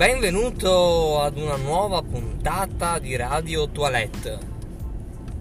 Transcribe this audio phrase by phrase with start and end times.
[0.00, 4.38] Benvenuto ad una nuova puntata di Radio Toilette.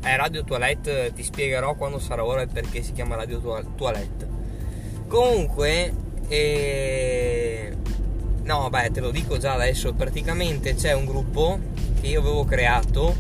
[0.04, 3.40] Eh, Radio Toilette ti spiegherò quando sarà ora il perché si chiama Radio
[3.78, 4.28] Toilette.
[5.08, 5.94] Comunque,
[6.28, 7.74] eh...
[8.44, 9.94] no, beh, te lo dico già adesso.
[9.94, 11.58] Praticamente c'è un gruppo
[12.02, 13.16] che io avevo creato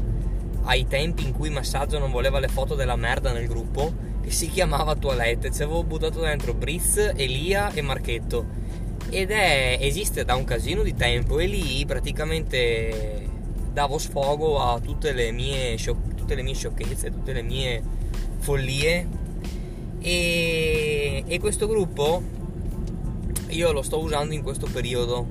[0.63, 4.49] ai tempi in cui Massaggio non voleva le foto della merda nel gruppo, che si
[4.49, 5.53] chiamava Toilette.
[5.53, 8.58] Ci avevo buttato dentro Briz, Elia e Marchetto
[9.09, 13.27] ed è, esiste da un casino di tempo e lì praticamente
[13.73, 17.83] davo sfogo a tutte le mie, tutte le mie sciocchezze, tutte le mie
[18.39, 19.07] follie
[19.99, 22.21] e, e questo gruppo
[23.47, 25.25] io lo sto usando in questo periodo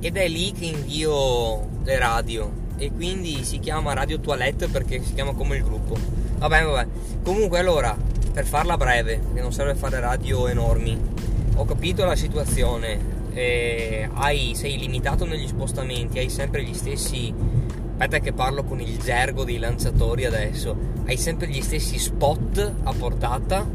[0.00, 5.14] ed è lì che invio le radio e quindi si chiama Radio Toilette perché si
[5.14, 5.96] chiama come il gruppo.
[6.38, 6.86] Vabbè, vabbè.
[7.22, 7.96] Comunque allora,
[8.32, 11.14] per farla breve, che non serve fare radio enormi
[11.56, 12.98] ho capito la situazione,
[13.32, 17.32] eh, hai, sei limitato negli spostamenti, hai sempre gli stessi,
[17.92, 22.92] aspetta che parlo con il gergo dei lanciatori adesso, hai sempre gli stessi spot a
[22.92, 23.66] portata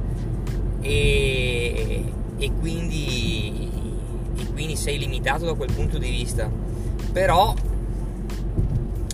[0.80, 2.04] e,
[2.38, 3.70] e, quindi,
[4.38, 6.50] e quindi sei limitato da quel punto di vista.
[7.12, 7.54] Però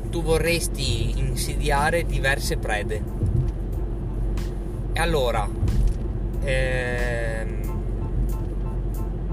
[0.09, 3.15] tu vorresti insidiare diverse prede.
[4.91, 5.47] E allora,
[6.43, 7.26] ehm,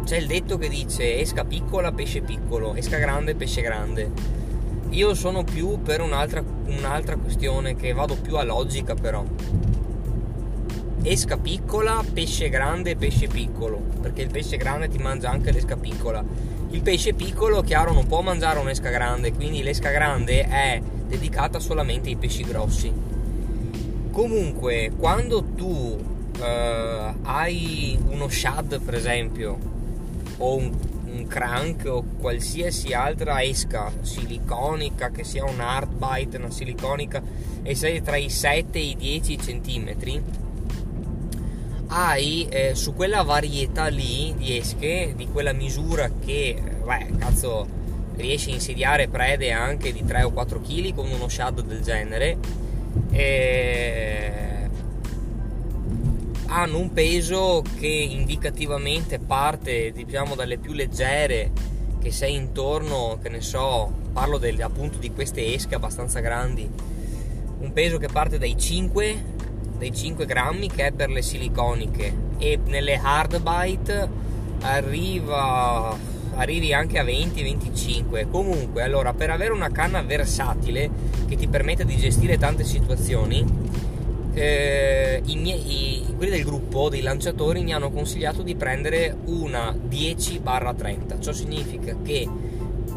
[0.05, 4.11] c'è il detto che dice esca piccola, pesce piccolo, esca grande, pesce grande.
[4.91, 9.25] Io sono più per un'altra, un'altra questione che vado più a logica però.
[11.03, 16.23] Esca piccola, pesce grande, pesce piccolo, perché il pesce grande ti mangia anche l'esca piccola.
[16.71, 22.11] Il pesce piccolo, chiaro, non può mangiare un'esca grande, quindi l'esca grande è dedicata solamente
[22.11, 22.93] ai pesci grossi.
[24.11, 25.97] Comunque, quando tu
[26.39, 29.73] uh, hai uno shad, per esempio,
[30.39, 30.73] o un,
[31.07, 37.23] un crank o qualsiasi altra esca siliconica che sia un hard bite, una siliconica
[37.63, 40.23] e sei tra i 7 e i 10 cm
[41.89, 47.67] hai eh, su quella varietà lì di esche di quella misura che beh cazzo
[48.17, 52.37] riesci a insediare prede anche di 3 o 4 kg con uno shad del genere
[53.11, 54.44] eh,
[56.47, 61.51] hanno un peso che indicativamente parte diciamo dalle più leggere
[62.01, 66.69] che sei intorno che ne so parlo del, appunto di queste esche abbastanza grandi.
[67.59, 69.33] Un peso che parte dai 5
[69.79, 72.23] dai 5 grammi che è per le siliconiche.
[72.39, 74.09] E nelle hard bite
[74.61, 80.91] arriva arrivi anche a 20-25 comunque allora per avere una canna versatile
[81.29, 83.45] che ti permette di gestire tante situazioni
[84.35, 89.71] eh, i miei, i, quelli del gruppo dei lanciatori mi hanno consigliato di prendere una
[89.73, 92.29] 10-30 ciò significa che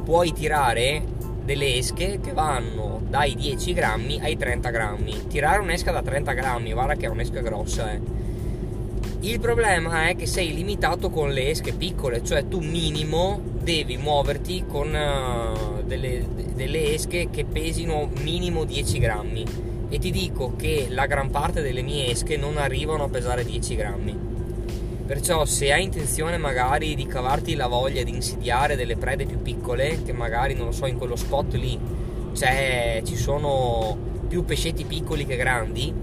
[0.04, 1.04] puoi tirare
[1.44, 5.28] delle esche che vanno dai 10 grammi ai 30 grammi.
[5.28, 8.02] Tirare un'esca da 30 grammi guarda che è un'esca grossa eh.
[9.22, 14.66] il problema è che sei limitato con le esche piccole cioè tu minimo devi muoverti
[14.68, 21.06] con uh, delle, delle esche che pesino minimo 10 grammi e ti dico che la
[21.06, 24.18] gran parte delle mie esche non arrivano a pesare 10 grammi.
[25.06, 30.04] Perciò se hai intenzione magari di cavarti la voglia di insidiare delle prede più piccole,
[30.04, 31.80] che magari non lo so, in quello spot lì
[33.04, 35.94] ci sono più pescetti piccoli che grandi,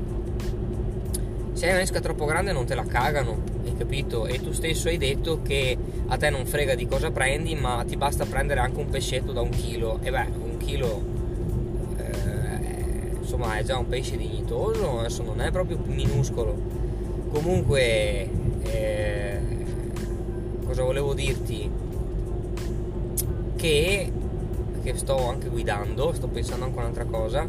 [1.53, 4.27] se hai un'esca troppo grande non te la cagano, hai capito?
[4.27, 7.97] E tu stesso hai detto che a te non frega di cosa prendi, ma ti
[7.97, 10.01] basta prendere anche un pescetto da un chilo.
[10.03, 11.14] E beh, un chilo
[13.35, 16.57] insomma è già un pesce dignitoso, adesso non è proprio minuscolo.
[17.33, 18.29] Comunque,
[18.63, 19.41] eh,
[20.65, 21.69] cosa volevo dirti?
[23.57, 24.13] Che,
[24.83, 27.47] che sto anche guidando, sto pensando anche un'altra cosa,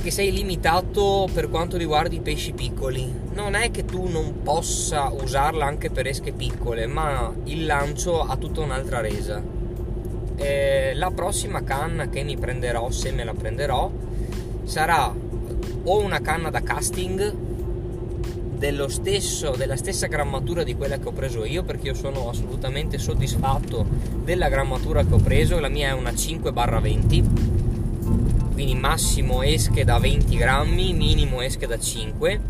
[0.00, 3.20] che sei limitato per quanto riguarda i pesci piccoli.
[3.34, 8.36] Non è che tu non possa usarla anche per esche piccole, ma il lancio ha
[8.36, 9.60] tutta un'altra resa
[10.42, 13.90] eh, la prossima canna che mi prenderò, se me la prenderò,
[14.64, 15.12] sarà
[15.84, 17.34] o una canna da casting
[18.86, 23.84] stesso, della stessa grammatura di quella che ho preso io perché io sono assolutamente soddisfatto
[24.22, 27.24] della grammatura che ho preso la mia è una 5 20
[28.52, 32.40] quindi massimo esche da 20 grammi minimo esche da 5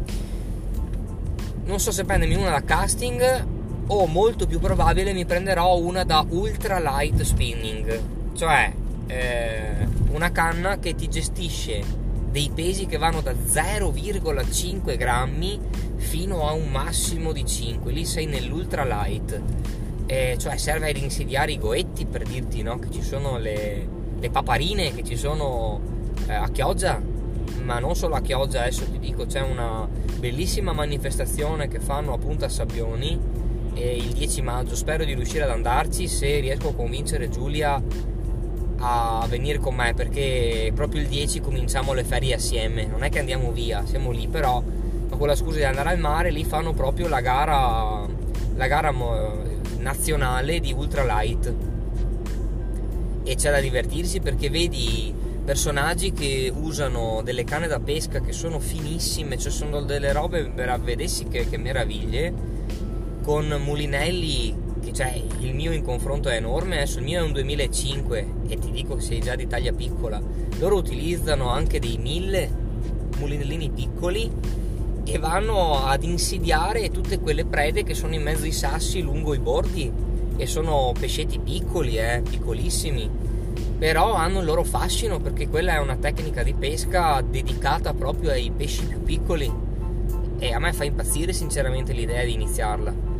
[1.64, 3.46] non so se prendermi una da casting
[3.86, 8.00] o molto più probabile mi prenderò una da ultra light spinning,
[8.34, 8.72] cioè
[9.06, 12.00] eh, una canna che ti gestisce
[12.32, 15.60] dei pesi che vanno da 0,5 grammi
[15.96, 19.40] fino a un massimo di 5, lì sei nell'ultra light.
[20.06, 22.78] eh, cioè serve ad insidiare i goetti per dirti no?
[22.78, 23.86] che ci sono le,
[24.18, 25.80] le paparine, che ci sono
[26.26, 27.00] eh, a Chioggia,
[27.62, 29.88] ma non solo a Chioggia, adesso ti dico c'è una
[30.18, 33.18] bellissima manifestazione che fanno appunto a Sabbioni
[33.74, 37.82] eh, il 10 maggio, spero di riuscire ad andarci se riesco a convincere Giulia
[38.84, 43.20] a venire con me perché proprio il 10 cominciamo le ferie assieme, non è che
[43.20, 44.62] andiamo via, siamo lì però
[45.08, 48.04] con la scusa di andare al mare lì fanno proprio la gara,
[48.56, 48.92] la gara
[49.78, 51.54] nazionale di ultralight.
[53.22, 55.14] E c'è da divertirsi perché vedi
[55.44, 60.80] personaggi che usano delle canne da pesca che sono finissime, cioè sono delle robe per
[60.80, 62.32] vedessi che, che meraviglie
[63.22, 66.76] con mulinelli che cioè il mio in confronto è enorme.
[66.76, 70.20] Adesso il mio è un 2005 e ti dico che sei già di taglia piccola.
[70.58, 72.50] Loro utilizzano anche dei mille
[73.18, 74.30] mulinellini piccoli
[75.04, 79.38] e vanno ad insidiare tutte quelle prede che sono in mezzo ai sassi lungo i
[79.38, 79.90] bordi
[80.36, 83.08] e sono pescetti piccoli, eh, piccolissimi,
[83.78, 88.52] però hanno il loro fascino perché quella è una tecnica di pesca dedicata proprio ai
[88.54, 89.70] pesci più piccoli.
[90.38, 93.11] E a me fa impazzire sinceramente l'idea di iniziarla.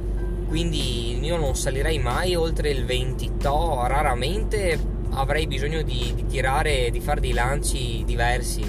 [0.52, 4.78] Quindi io non salirei mai oltre il 20 to, raramente
[5.12, 8.62] avrei bisogno di, di tirare, di fare dei lanci diversi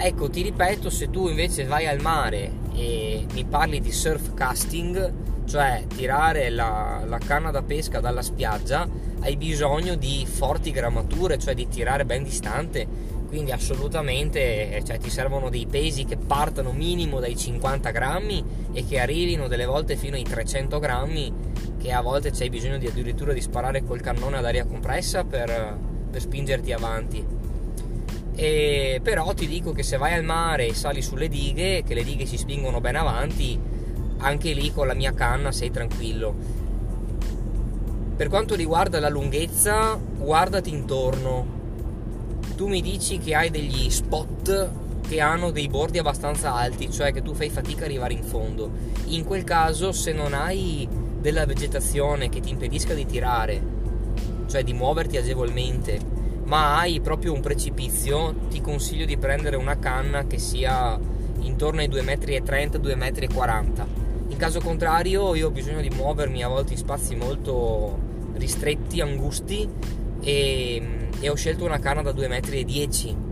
[0.00, 5.12] Ecco, ti ripeto, se tu invece vai al mare e mi parli di surf casting,
[5.44, 8.88] cioè tirare la, la, canna da pesca dalla spiaggia,
[9.20, 12.86] hai bisogno di forti grammature, cioè di tirare ben distante.
[13.28, 18.98] Quindi assolutamente cioè, ti servono dei pesi che partano minimo dai 50 grammi e che
[18.98, 21.32] arrivino delle volte fino ai 300 grammi,
[21.78, 25.78] che a volte c'hai bisogno di addirittura di sparare col cannone ad aria compressa per,
[26.10, 27.26] per spingerti avanti.
[28.34, 32.04] E però ti dico che se vai al mare e sali sulle dighe, che le
[32.04, 33.60] dighe si spingono bene avanti,
[34.18, 36.34] anche lì con la mia canna sei tranquillo.
[38.16, 41.57] Per quanto riguarda la lunghezza, guardati intorno.
[42.58, 44.70] Tu mi dici che hai degli spot
[45.08, 48.68] che hanno dei bordi abbastanza alti, cioè che tu fai fatica ad arrivare in fondo.
[49.06, 50.88] In quel caso, se non hai
[51.20, 53.62] della vegetazione che ti impedisca di tirare,
[54.48, 56.00] cioè di muoverti agevolmente,
[56.46, 60.98] ma hai proprio un precipizio, ti consiglio di prendere una canna che sia
[61.38, 64.30] intorno ai 2,30 m, 2,40 m.
[64.30, 67.96] In caso contrario, io ho bisogno di muovermi a volte in spazi molto
[68.34, 69.68] ristretti, angusti
[70.20, 73.26] e, e ho scelto una canna da 2,10 m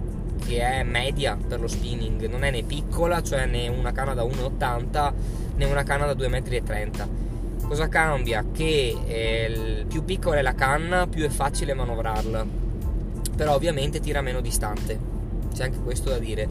[0.46, 4.22] che è media per lo spinning, non è né piccola, cioè né una canna da
[4.22, 5.12] 1,80
[5.56, 7.68] né una canna da 2,30 m.
[7.68, 8.44] Cosa cambia?
[8.52, 12.64] Che eh, più piccola è la canna, più è facile manovrarla
[13.36, 14.98] però ovviamente tira meno distante.
[15.54, 16.48] C'è anche questo da dire.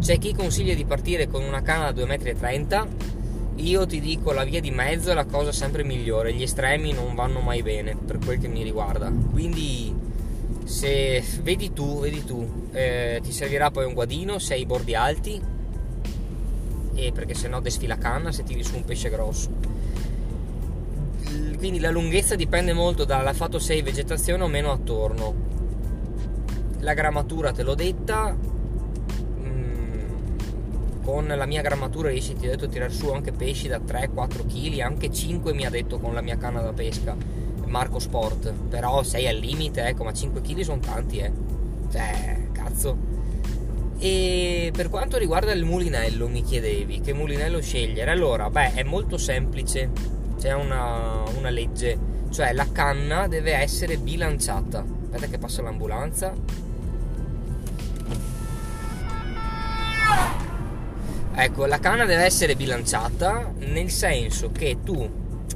[0.00, 2.88] C'è chi consiglia di partire con una canna da 2,30 m.
[3.56, 6.32] Io ti dico la via di mezzo è la cosa sempre migliore.
[6.32, 9.12] Gli estremi non vanno mai bene per quel che mi riguarda.
[9.32, 9.92] Quindi
[10.68, 14.94] se vedi tu, vedi tu, eh, ti servirà poi un guadino se hai i bordi
[14.94, 15.40] alti
[16.94, 19.48] e perché sennò desfila canna se tiri su un pesce grosso.
[21.56, 25.34] Quindi la lunghezza dipende molto dal fatto se hai vegetazione o meno attorno.
[26.80, 28.36] La grammatura te l'ho detta.
[29.40, 30.10] Mm,
[31.02, 34.46] con la mia grammatura riesci ti ho detto a tirar su anche pesci da 3-4
[34.46, 37.37] kg anche 5 mi ha detto con la mia canna da pesca
[37.68, 38.52] Marco Sport.
[38.68, 41.32] Però sei al limite ecco ma 5 kg sono tanti eh.
[41.90, 42.96] Cioè cazzo.
[43.98, 48.10] E per quanto riguarda il mulinello mi chiedevi che mulinello scegliere?
[48.10, 49.90] Allora beh è molto semplice.
[50.38, 52.16] C'è una, una legge.
[52.30, 54.84] Cioè la canna deve essere bilanciata.
[55.10, 56.34] Aspetta che passa l'ambulanza.
[61.40, 65.08] Ecco, la canna deve essere bilanciata nel senso che tu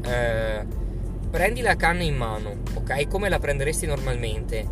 [0.04, 0.64] eh,
[1.32, 3.08] prendi la canna in mano, ok?
[3.08, 4.68] Come la prenderesti normalmente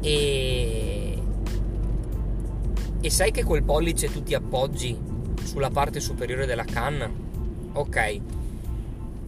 [0.00, 1.22] e,
[3.00, 4.98] e sai che col pollice tu ti appoggi
[5.44, 7.08] sulla parte superiore della canna,
[7.72, 8.20] ok?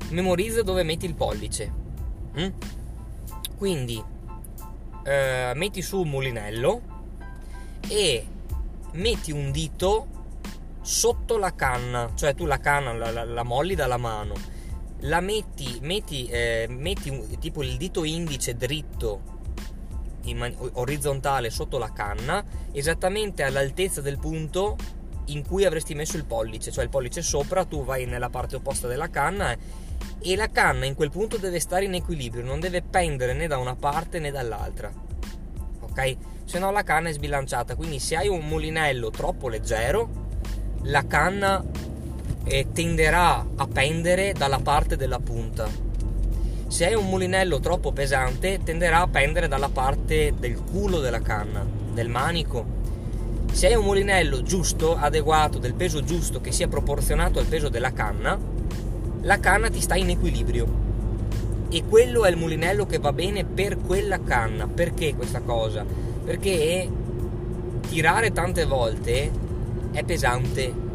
[0.09, 1.73] Memorizza dove metti il pollice.
[2.41, 2.49] Mm?
[3.57, 4.03] Quindi
[5.05, 6.81] eh, metti su un mulinello
[7.89, 8.27] e
[8.95, 10.09] metti un dito
[10.81, 14.35] sotto la canna, cioè tu la canna la, la, la molli dalla mano,
[15.03, 19.31] la metti, metti, eh, metti un, tipo il dito indice dritto
[20.35, 24.77] man- orizzontale sotto la canna, esattamente all'altezza del punto
[25.27, 28.89] in cui avresti messo il pollice, cioè il pollice sopra, tu vai nella parte opposta
[28.89, 29.57] della canna
[30.19, 33.59] e la canna in quel punto deve stare in equilibrio, non deve pendere né da
[33.59, 34.93] una parte né dall'altra.
[35.81, 36.17] Ok?
[36.53, 37.75] se no la canna è sbilanciata.
[37.75, 40.29] Quindi se hai un mulinello troppo leggero,
[40.83, 41.65] la canna
[42.45, 45.69] eh, tenderà a pendere dalla parte della punta.
[46.67, 51.67] Se hai un mulinello troppo pesante, tenderà a pendere dalla parte del culo della canna,
[51.93, 52.65] del manico.
[53.53, 57.93] Se hai un mulinello giusto, adeguato, del peso giusto, che sia proporzionato al peso della
[57.93, 58.39] canna,
[59.21, 60.67] la canna ti sta in equilibrio.
[61.69, 64.67] E quello è il mulinello che va bene per quella canna.
[64.67, 65.85] Perché questa cosa?
[66.25, 66.89] Perché
[67.89, 69.31] tirare tante volte
[69.93, 70.91] è pesante.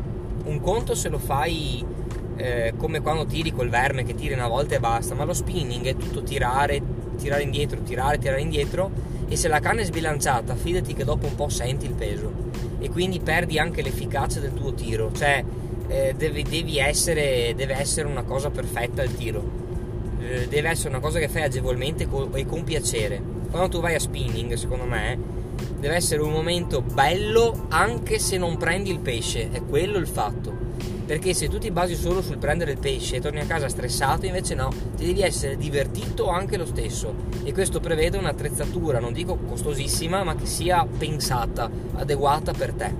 [0.48, 1.86] Un conto se lo fai
[2.38, 5.86] eh, come quando tiri col verme che tiri una volta e basta, ma lo spinning
[5.86, 6.82] è tutto tirare,
[7.18, 8.89] tirare indietro, tirare, tirare indietro
[9.27, 12.32] e se la canna è sbilanciata, fidati che dopo un po' senti il peso
[12.80, 15.44] e quindi perdi anche l'efficacia del tuo tiro, cioè
[15.88, 19.44] eh, devi, devi essere, deve essere una cosa perfetta il tiro,
[20.20, 23.22] eh, deve essere una cosa che fai agevolmente e con piacere.
[23.50, 25.18] Quando tu vai a spinning, secondo me,
[25.79, 30.67] deve essere un momento bello anche se non prendi il pesce, è quello il fatto
[31.07, 34.25] perché se tu ti basi solo sul prendere il pesce e torni a casa stressato,
[34.25, 37.15] invece no, ti devi essere divertito anche lo stesso.
[37.46, 42.93] E questo prevede un'attrezzatura, non dico costosissima, ma che sia pensata, adeguata per te.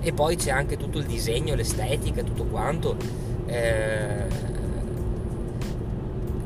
[0.00, 2.96] E poi c'è anche tutto il disegno, l'estetica, tutto quanto.
[3.46, 4.26] Eh,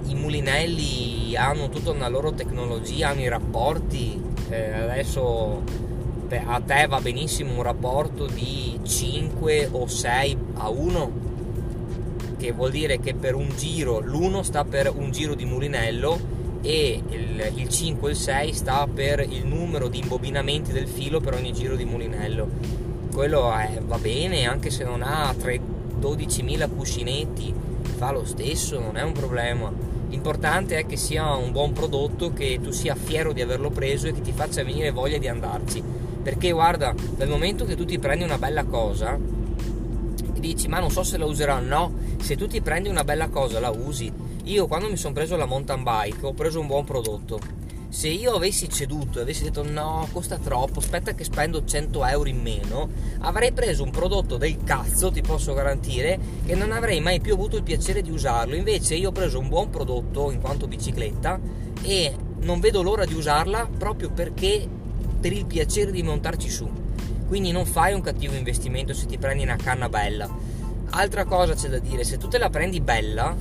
[0.09, 4.25] I mulinelli hanno tutta una loro tecnologia, hanno i rapporti.
[4.49, 5.62] Eh, adesso
[6.47, 11.25] a te va benissimo un rapporto di 5 o 6 a 1
[12.37, 17.00] che vuol dire che per un giro l'1 sta per un giro di mulinello e
[17.09, 21.35] il, il 5 e il 6 sta per il numero di imbobinamenti del filo per
[21.35, 22.49] ogni giro di mulinello.
[23.12, 27.55] Quello è, va bene anche se non ha 12.000 cuscinetti
[27.97, 29.73] fa lo stesso non è un problema
[30.09, 34.13] l'importante è che sia un buon prodotto che tu sia fiero di averlo preso e
[34.13, 35.83] che ti faccia venire voglia di andarci
[36.27, 40.91] perché guarda, dal momento che tu ti prendi una bella cosa e dici ma non
[40.91, 44.13] so se la userò, no, se tu ti prendi una bella cosa la usi.
[44.43, 47.39] Io quando mi sono preso la mountain bike ho preso un buon prodotto.
[47.97, 52.29] Se io avessi ceduto e avessi detto no, costa troppo, aspetta che spendo 100 euro
[52.29, 57.23] in meno, avrei preso un prodotto del cazzo, ti posso garantire, e non avrei mai
[57.23, 58.55] più avuto il piacere di usarlo.
[58.55, 61.41] Invece io ho preso un buon prodotto in quanto bicicletta
[61.81, 64.69] e non vedo l'ora di usarla proprio perché
[65.19, 66.71] per il piacere di montarci su.
[67.26, 70.29] Quindi non fai un cattivo investimento se ti prendi una canna bella.
[70.91, 73.35] Altra cosa c'è da dire, se tu te la prendi bella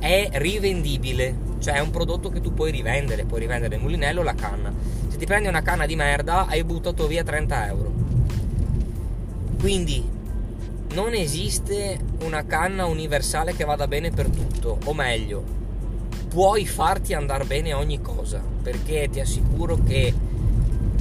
[0.00, 4.24] è rivendibile, cioè è un prodotto che tu puoi rivendere, puoi rivendere il mulinello o
[4.24, 4.72] la canna.
[5.08, 7.92] Se ti prendi una canna di merda hai buttato via 30 euro.
[9.60, 10.04] Quindi
[10.94, 15.42] non esiste una canna universale che vada bene per tutto, o meglio,
[16.28, 20.12] puoi farti andare bene ogni cosa, perché ti assicuro che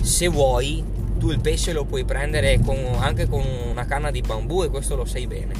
[0.02, 0.84] se vuoi
[1.18, 4.96] tu il pesce lo puoi prendere con, anche con una canna di bambù e questo
[4.96, 5.54] lo sai bene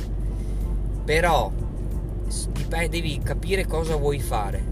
[1.06, 1.52] però
[2.90, 4.71] devi capire cosa vuoi fare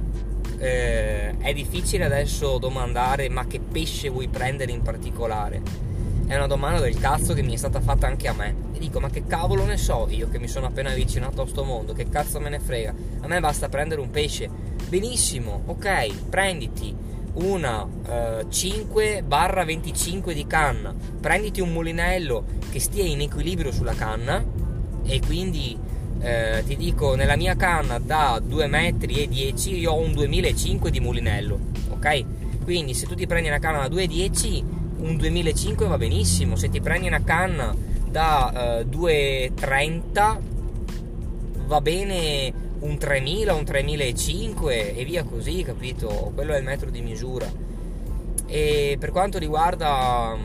[0.59, 5.61] eh, è difficile adesso domandare ma che pesce vuoi prendere in particolare?
[6.27, 8.55] È una domanda del cazzo che mi è stata fatta anche a me.
[8.73, 11.63] E dico ma che cavolo ne so io che mi sono appena avvicinato a sto
[11.63, 11.93] mondo?
[11.93, 12.93] Che cazzo me ne frega?
[13.21, 14.49] A me basta prendere un pesce.
[14.87, 16.95] Benissimo ok prenditi
[17.33, 24.43] una eh, 5-25 di canna, prenditi un mulinello che stia in equilibrio sulla canna
[25.03, 25.77] e quindi
[26.21, 30.91] eh, ti dico nella mia canna da 2 metri e 10 io ho un 2005
[30.91, 31.59] di mulinello,
[31.89, 32.25] ok?
[32.63, 34.63] Quindi se tu ti prendi una canna da 2,10
[34.99, 37.73] un 2005 va benissimo, se ti prendi una canna
[38.09, 40.38] da eh, 2,30
[41.65, 46.31] va bene un 3000, un 3005 e via così, capito?
[46.33, 47.51] Quello è il metro di misura.
[48.47, 50.35] E per quanto riguarda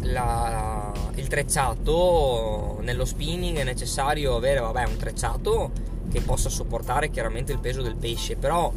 [0.00, 5.70] la, il trecciato, nello spinning è necessario avere vabbè, un trecciato
[6.10, 8.72] che possa sopportare chiaramente il peso del pesce, però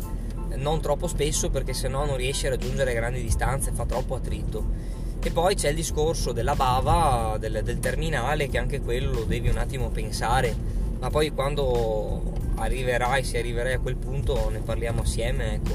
[0.56, 4.94] non troppo spesso perché sennò non riesce a raggiungere grandi distanze, fa troppo attrito.
[5.22, 9.50] E poi c'è il discorso della bava, del, del terminale, che anche quello lo devi
[9.50, 15.54] un attimo pensare ma poi quando arriverai, se arriverai a quel punto ne parliamo assieme,
[15.54, 15.74] ecco.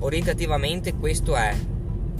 [0.00, 1.52] Orientativamente questo è.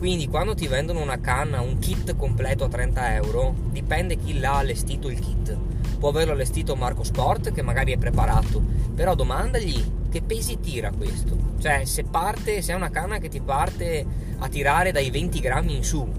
[0.01, 4.57] Quindi quando ti vendono una canna, un kit completo a 30 euro, dipende chi l'ha
[4.57, 5.55] allestito il kit.
[5.99, 8.63] Può averlo allestito Marco Sport che magari è preparato,
[8.95, 11.37] però domandagli che pesi tira questo.
[11.61, 14.07] Cioè se parte, se è una canna che ti parte
[14.39, 16.11] a tirare dai 20 grammi in su,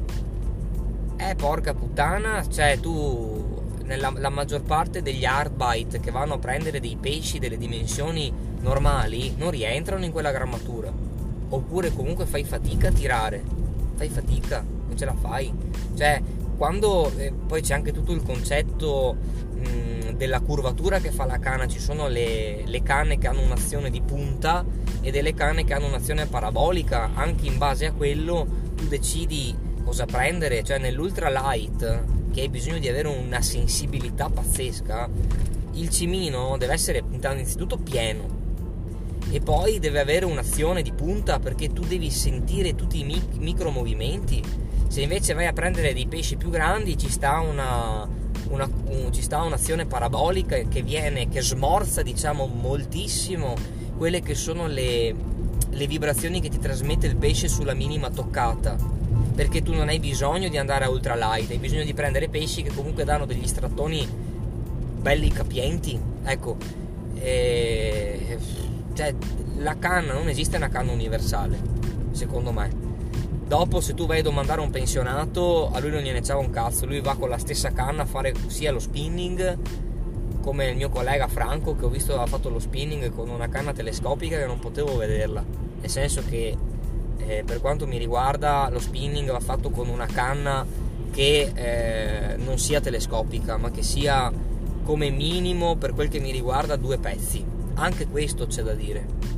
[1.18, 6.38] eh porca puttana, cioè tu nella la maggior parte degli hard bite che vanno a
[6.38, 10.94] prendere dei pesci delle dimensioni normali non rientrano in quella grammatura.
[11.50, 13.62] Oppure comunque fai fatica a tirare.
[14.02, 15.54] Fai fatica, non ce la fai.
[15.96, 16.20] Cioè,
[16.58, 19.16] quando eh, poi c'è anche tutto il concetto
[19.54, 23.92] mh, della curvatura che fa la canna, ci sono le, le, canne che hanno un'azione
[23.92, 24.66] di punta
[25.02, 30.08] e delle canne che hanno un'azione parabolica, anche in base a quello tu decidi cosa
[30.08, 35.08] prendere, cioè nell'ultra light che hai bisogno di avere una sensibilità pazzesca,
[35.74, 38.41] il cimino deve essere innanzitutto pieno
[39.32, 43.72] e poi deve avere un'azione di punta perché tu devi sentire tutti i mic- micro
[43.72, 44.44] movimenti.
[44.88, 48.06] Se invece vai a prendere dei pesci più grandi ci sta una,
[48.50, 53.56] una, un, ci sta un'azione parabolica che viene, che smorza diciamo moltissimo
[53.96, 55.16] quelle che sono le,
[55.70, 58.76] le vibrazioni che ti trasmette il pesce sulla minima toccata
[59.34, 62.74] perché tu non hai bisogno di andare a ultralight hai bisogno di prendere pesci che
[62.74, 64.06] comunque danno degli strattoni
[65.00, 66.58] belli capienti ecco
[67.14, 68.38] e,
[68.94, 69.14] cioè,
[69.58, 71.60] la canna non esiste una canna universale
[72.12, 72.90] secondo me
[73.52, 76.52] Dopo, se tu vai a domandare a un pensionato, a lui non gliene c'è un
[76.52, 79.58] cazzo, lui va con la stessa canna a fare sia lo spinning
[80.42, 83.74] come il mio collega Franco che ho visto ha fatto lo spinning con una canna
[83.74, 85.44] telescopica che non potevo vederla.
[85.82, 86.56] Nel senso che
[87.18, 90.66] eh, per quanto mi riguarda lo spinning va fatto con una canna
[91.12, 94.32] che eh, non sia telescopica, ma che sia
[94.86, 97.51] come minimo per quel che mi riguarda due pezzi.
[97.76, 99.32] Anche questo c'è da dire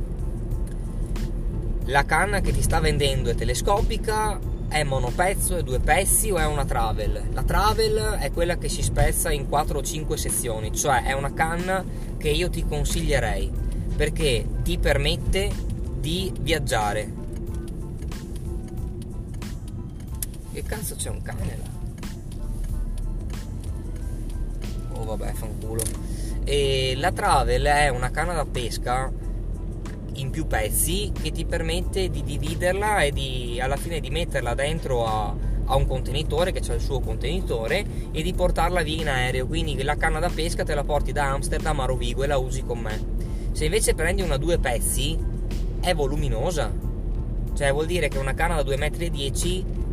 [1.86, 6.46] la canna che ti sta vendendo è telescopica, è monopezzo, è due pezzi o è
[6.46, 7.28] una travel?
[7.32, 11.34] La travel è quella che si spezza in 4 o 5 sezioni, cioè è una
[11.34, 11.84] canna
[12.16, 13.52] che io ti consiglierei
[13.94, 15.50] perché ti permette
[16.00, 17.22] di viaggiare.
[20.52, 21.72] Che cazzo c'è un cane là?
[24.94, 25.82] Oh vabbè, fanculo.
[26.44, 29.10] E la travel è una canna da pesca
[30.16, 35.06] in più pezzi che ti permette di dividerla e di, alla fine di metterla dentro
[35.06, 35.34] a,
[35.64, 39.46] a un contenitore che ha il suo contenitore e di portarla via in aereo.
[39.46, 42.62] Quindi la canna da pesca te la porti da Amsterdam a Rovigo e la usi
[42.62, 43.12] con me.
[43.52, 45.18] Se invece prendi una due pezzi
[45.80, 46.72] è voluminosa,
[47.54, 49.83] cioè vuol dire che una canna da 2,10 m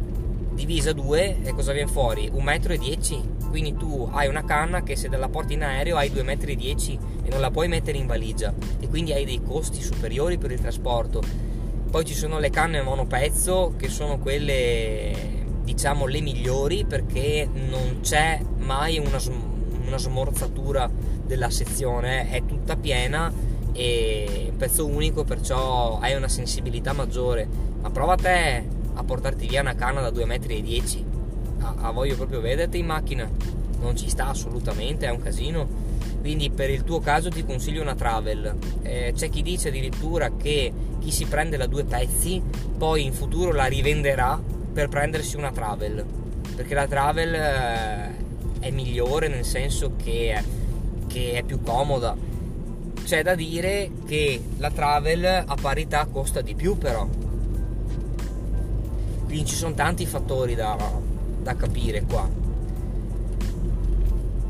[0.65, 2.29] divisa 2 e cosa viene fuori?
[2.31, 6.93] 1,10 m quindi tu hai una canna che se la porti in aereo hai 2,10
[6.93, 10.51] m e non la puoi mettere in valigia e quindi hai dei costi superiori per
[10.51, 11.21] il trasporto.
[11.89, 18.39] Poi ci sono le canne monopezzo che sono quelle diciamo le migliori perché non c'è
[18.59, 19.19] mai una,
[19.85, 20.89] una smorzatura
[21.25, 23.33] della sezione, è tutta piena
[23.73, 27.47] e un pezzo unico perciò hai una sensibilità maggiore.
[27.81, 32.41] Ma prova te a portarti via una canna da 2,10 m a, a voglio proprio
[32.41, 33.29] vederti in macchina
[33.81, 35.89] non ci sta assolutamente, è un casino.
[36.21, 38.55] Quindi per il tuo caso ti consiglio una travel.
[38.83, 42.41] Eh, c'è chi dice addirittura che chi si prende la due pezzi
[42.77, 44.39] poi in futuro la rivenderà
[44.71, 46.05] per prendersi una travel.
[46.55, 48.11] Perché la travel eh,
[48.59, 50.43] è migliore nel senso che è,
[51.07, 52.15] che è più comoda.
[53.03, 57.07] C'è da dire che la travel a parità costa di più però.
[59.31, 60.77] Quindi ci sono tanti fattori da,
[61.41, 62.29] da capire qua.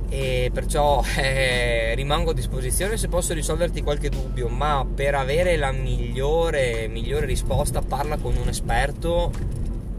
[0.10, 5.72] E perciò eh, rimango a disposizione se posso risolverti qualche dubbio ma per avere la
[5.72, 9.32] migliore, migliore risposta parla con un esperto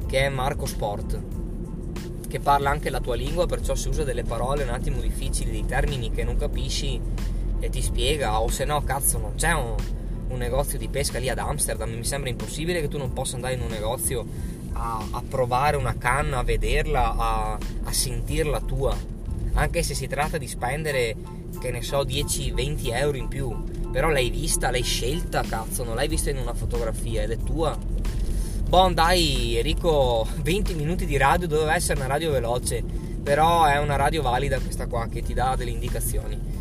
[0.08, 1.20] che è Marco Sport
[2.28, 5.64] che parla anche la tua lingua perciò se usa delle parole un attimo difficili dei
[5.64, 7.00] termini che non capisci
[7.60, 9.76] e ti spiega o se no cazzo non c'è un,
[10.28, 13.54] un negozio di pesca lì ad Amsterdam mi sembra impossibile che tu non possa andare
[13.54, 14.26] in un negozio
[14.72, 18.96] a, a provare una canna, a vederla, a, a sentirla tua,
[19.54, 21.14] anche se si tratta di spendere,
[21.60, 23.54] che ne so, 10-20 euro in più,
[23.90, 27.78] però l'hai vista, l'hai scelta, cazzo, non l'hai vista in una fotografia ed è tua.
[28.68, 32.82] Bon, dai, Enrico, 20 minuti di radio doveva essere una radio veloce,
[33.22, 36.51] però è una radio valida questa qua che ti dà delle indicazioni.